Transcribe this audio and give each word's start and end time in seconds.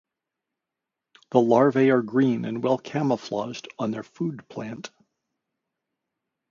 The 1.29 1.39
larvae 1.39 1.91
are 1.91 2.01
green 2.01 2.43
and 2.45 2.63
well 2.63 2.79
camouflaged 2.79 3.67
on 3.77 3.91
their 3.91 4.01
food 4.01 4.49
plant. 4.49 4.89